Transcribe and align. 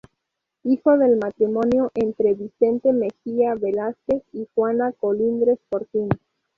Hijo 0.63 0.97
del 0.97 1.19
matrimonio 1.19 1.91
entre 1.93 2.33
Vicente 2.33 2.91
Mejía 2.91 3.53
Velásquez 3.53 4.23
y 4.33 4.47
Juana 4.55 4.93
Colindres 4.93 5.59
Fortín. 5.69 6.09